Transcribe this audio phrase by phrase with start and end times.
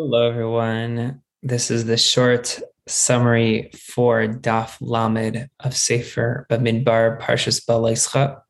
[0.00, 1.22] Hello, everyone.
[1.42, 8.40] This is the short summary for Daf Lamed of Sefer Bamidbar Parshas Beha'aloscha.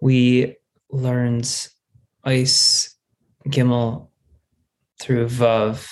[0.00, 0.56] We
[0.90, 1.68] learned
[2.24, 2.96] Ice
[3.46, 4.08] Gimel
[5.00, 5.88] through Vav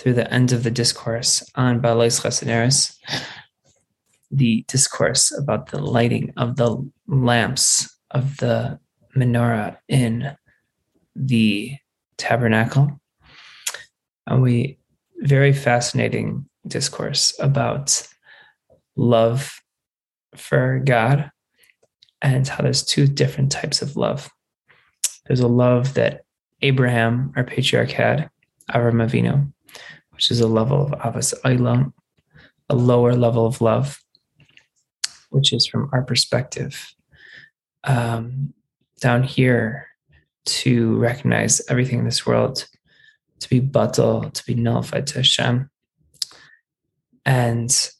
[0.00, 2.96] through the end of the discourse on Beha'aloscha Seneris,
[4.32, 8.80] the discourse about the lighting of the lamps of the
[9.16, 10.36] menorah in
[11.14, 11.76] the
[12.16, 13.00] tabernacle.
[14.28, 14.78] And we
[15.20, 18.06] very fascinating discourse about
[18.94, 19.60] love
[20.36, 21.30] for God
[22.20, 24.30] and how there's two different types of love.
[25.26, 26.24] There's a love that
[26.62, 28.30] Abraham, our patriarch, had,
[28.70, 29.52] Avraham Avinu,
[30.10, 31.92] which is a level of Ahavas Olam,
[32.68, 33.98] a lower level of love,
[35.30, 36.94] which is from our perspective.
[37.84, 38.52] Um,
[39.00, 39.86] down here,
[40.44, 42.66] to recognize everything in this world
[43.40, 45.70] to be batal, to be nullified to Hashem.
[47.24, 47.90] And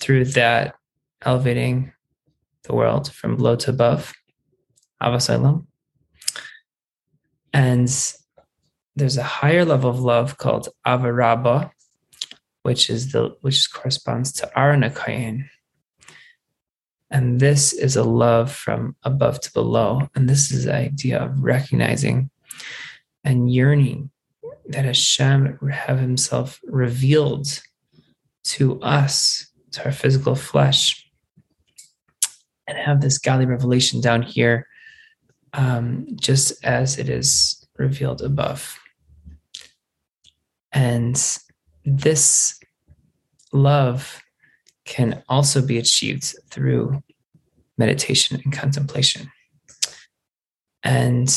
[0.00, 0.76] through that,
[1.22, 1.92] elevating
[2.64, 4.12] the world from below to above,
[5.02, 5.66] Ahavas Olam.
[7.52, 7.88] And
[8.96, 11.70] there's a higher level of love called Ahava Rabba,
[12.62, 15.48] which is the which corresponds to Aharon HaKohen,
[17.10, 20.08] and this is a love from above to below.
[20.14, 22.30] And this is the idea of recognizing
[23.26, 24.10] and yearning
[24.68, 27.60] that Hashem have himself revealed
[28.44, 31.10] to us, to our physical flesh,
[32.68, 34.68] and have this godly revelation down here,
[35.52, 38.78] um, just as it is revealed above.
[40.70, 41.20] And
[41.84, 42.60] this
[43.52, 44.22] love
[44.84, 47.02] can also be achieved through
[47.76, 49.32] meditation and contemplation.
[50.84, 51.28] And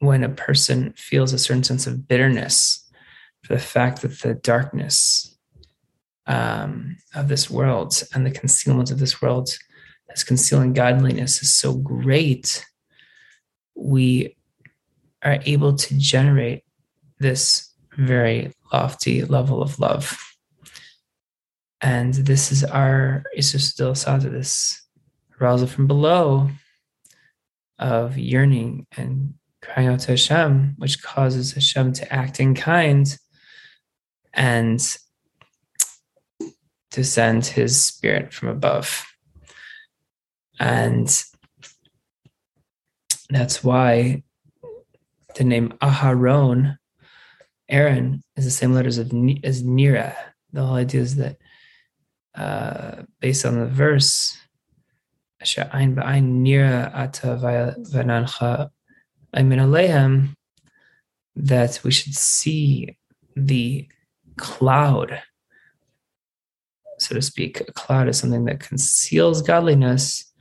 [0.00, 2.90] when a person feels a certain sense of bitterness
[3.42, 5.36] for the fact that the darkness
[6.26, 9.50] um, of this world and the concealment of this world
[10.10, 12.66] as concealing godliness is so great,
[13.74, 14.36] we
[15.22, 16.64] are able to generate
[17.18, 20.18] this very lofty level of love.
[21.80, 24.82] And this is our Isus Sada, this
[25.40, 26.50] arousal from below
[27.78, 29.34] of yearning and
[29.72, 33.16] crying out to Hashem, which causes Hashem to act in kind
[34.32, 34.80] and
[36.90, 39.04] to send his spirit from above.
[40.58, 41.08] And
[43.28, 44.22] that's why
[45.36, 46.76] the name Aharon,
[47.68, 49.12] Aaron, is the same letters of
[49.44, 50.14] as Nira.
[50.52, 51.36] The whole idea is that
[52.34, 54.36] uh, based on the verse,
[61.36, 62.96] that we should see
[63.36, 63.88] the
[64.36, 65.22] cloud,
[66.98, 67.60] so to speak.
[67.60, 70.32] A cloud is something that conceals godliness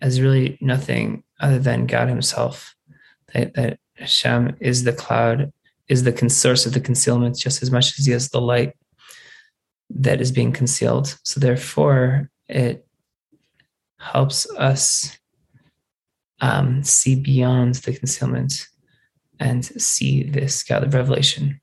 [0.00, 2.74] as really nothing other than God Himself.
[3.32, 5.52] That, that Hashem is the cloud,
[5.88, 8.74] is the source of the concealment just as much as He is the light
[9.90, 11.18] that is being concealed.
[11.22, 12.86] So therefore, it
[13.98, 15.18] helps us
[16.42, 18.68] um, see beyond the concealment
[19.40, 21.60] and see this godly revelation.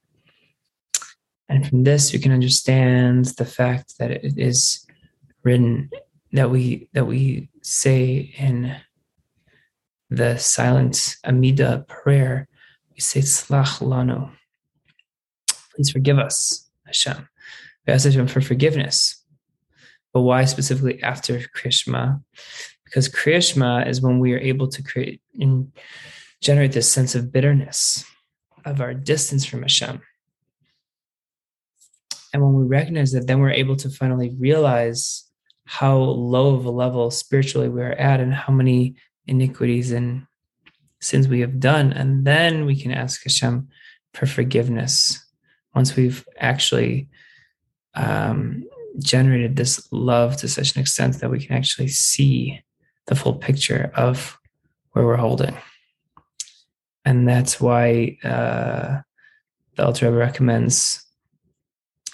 [1.50, 4.86] And from this, you can understand the fact that it is
[5.44, 5.90] written
[6.32, 8.76] that we that we say in
[10.10, 12.48] the silent Amida prayer,
[12.94, 14.32] we say Selach Lanu.
[15.76, 17.28] Please forgive us, Hashem.
[17.86, 19.24] We ask Hashem for forgiveness.
[20.14, 22.22] But why specifically after Krishma?
[22.90, 25.72] Because Krishma is when we are able to create and
[26.42, 28.04] generate this sense of bitterness,
[28.66, 30.02] of our distance from Hashem.
[32.34, 35.26] And when we recognize that, then we're able to finally realize
[35.66, 38.96] how low of a level spiritually we are at and how many
[39.28, 40.26] iniquities and
[41.00, 41.94] sins we have done.
[41.94, 43.68] And then we can ask Hashem
[44.16, 45.24] for forgiveness
[45.76, 47.08] once we've actually
[47.94, 48.64] um,
[48.98, 52.62] generated this love to such an extent that we can actually see
[53.10, 54.38] the full picture of
[54.92, 55.58] where we're holding.
[57.04, 59.02] And that's why uh,
[59.76, 61.04] the Rebbe recommends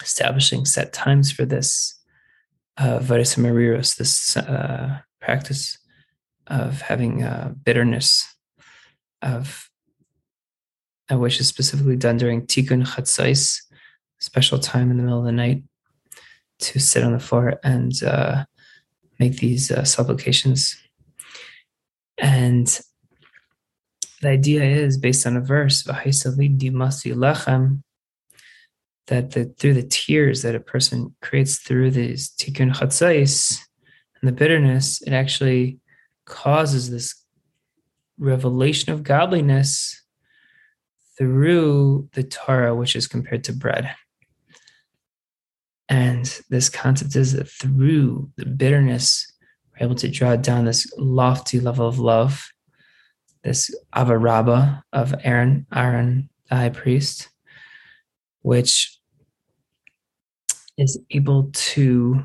[0.02, 2.00] establishing set times for this
[2.78, 5.78] uh, Mariros, this uh, practice
[6.46, 8.26] of having uh, bitterness,
[9.20, 9.68] of
[11.10, 13.60] uh, which is specifically done during Tikkun Chatzais,
[14.18, 15.62] special time in the middle of the night
[16.58, 18.44] to sit on the floor and uh,
[19.18, 20.76] make these uh, supplications.
[22.18, 22.66] And
[24.22, 25.82] the idea is based on a verse,
[29.08, 33.60] that the, through the tears that a person creates through these tikkun chatzais
[34.20, 35.78] and the bitterness, it actually
[36.24, 37.14] causes this
[38.18, 40.02] revelation of godliness
[41.16, 43.94] through the Torah, which is compared to bread.
[45.88, 49.32] And this concept is that through the bitterness,
[49.78, 52.46] we're able to draw down this lofty level of love
[53.46, 57.28] this Ahava Rabba of Aaron, Aaron, the high priest,
[58.42, 58.98] which
[60.76, 62.24] is able to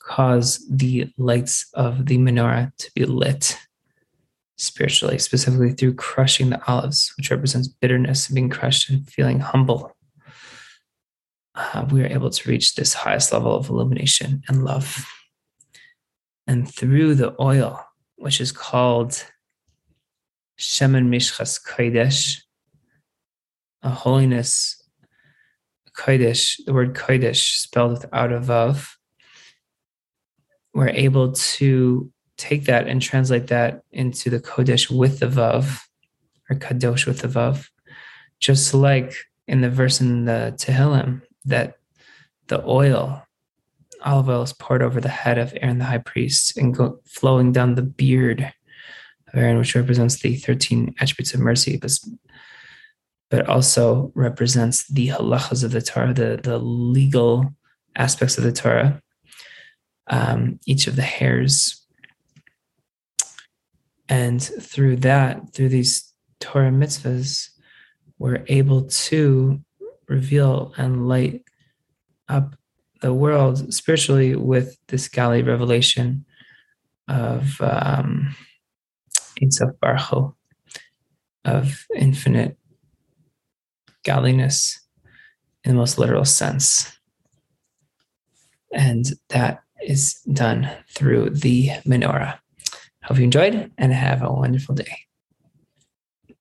[0.00, 3.56] cause the lights of the menorah to be lit
[4.56, 9.96] spiritually, specifically through crushing the olives, which represents bitterness and being crushed and feeling humble.
[11.54, 15.06] Uh, we are able to reach this highest level of illumination and love.
[16.46, 17.84] And through the oil,
[18.16, 19.24] which is called
[20.58, 22.40] Shemen Mishchas Kodesh,
[23.82, 24.82] a holiness
[25.96, 28.92] Kodesh, the word Kodesh spelled without a Vav,
[30.74, 35.80] we're able to take that and translate that into the Kodesh with the Vav,
[36.50, 37.68] or Kadosh with the Vav,
[38.40, 39.14] just like
[39.48, 41.78] in the verse in the Tehillim that
[42.48, 43.25] the oil,
[44.04, 47.52] olive oil, is poured over the head of Aaron the high priest and go, flowing
[47.52, 48.52] down the beard
[49.32, 51.98] of Aaron, which represents the 13 attributes of mercy, but,
[53.30, 57.54] but also represents the halachas of the Torah, the, the legal
[57.96, 59.00] aspects of the Torah,
[60.08, 61.84] um, each of the hairs.
[64.08, 67.48] And through that, through these Torah mitzvahs,
[68.18, 69.60] we're able to
[70.08, 71.42] reveal and light
[72.28, 72.56] up
[73.00, 76.24] the world spiritually with this Gali revelation
[77.08, 78.34] of um,
[79.42, 80.34] Ein Sof Baruch
[81.44, 82.56] of infinite
[84.04, 84.80] godliness
[85.64, 86.92] in the most literal sense.
[88.72, 92.38] And that is done through the menorah.
[93.04, 95.06] Hope you enjoyed and have a wonderful day.